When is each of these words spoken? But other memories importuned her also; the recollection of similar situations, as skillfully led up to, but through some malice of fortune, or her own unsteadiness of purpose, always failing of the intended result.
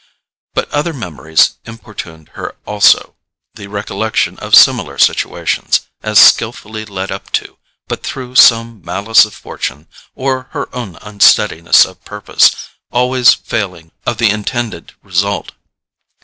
But 0.55 0.67
other 0.71 0.93
memories 0.93 1.57
importuned 1.65 2.29
her 2.29 2.55
also; 2.65 3.13
the 3.53 3.67
recollection 3.67 4.39
of 4.39 4.55
similar 4.55 4.97
situations, 4.97 5.81
as 6.01 6.17
skillfully 6.17 6.85
led 6.85 7.11
up 7.11 7.29
to, 7.33 7.59
but 7.87 8.01
through 8.01 8.33
some 8.37 8.81
malice 8.83 9.25
of 9.25 9.35
fortune, 9.35 9.87
or 10.15 10.47
her 10.53 10.75
own 10.75 10.97
unsteadiness 11.03 11.85
of 11.85 12.03
purpose, 12.03 12.49
always 12.91 13.35
failing 13.35 13.91
of 14.03 14.17
the 14.17 14.31
intended 14.31 14.93
result. 15.03 15.51